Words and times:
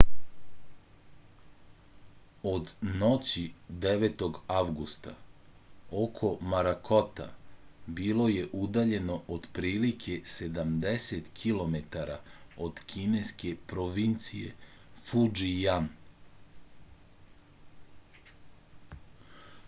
od 2.51 2.71
noći 3.01 3.43
9. 3.83 4.23
avgusta 4.59 5.11
oko 6.05 6.31
morakota 6.53 7.27
bilo 8.01 8.25
je 8.33 8.47
udaljeno 8.63 9.19
otprilike 9.37 10.17
sedamdeset 10.37 11.31
kilometara 11.43 12.17
od 12.71 12.83
kineske 12.95 13.53
provincije 13.75 14.57
fudžijan 15.05 15.91